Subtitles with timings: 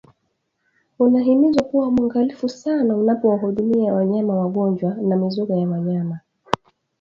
[0.99, 6.19] unahimizwa kuwa mwangalifu sana unapowahudumia wanyama wagonjwa na mizoga ya wanyama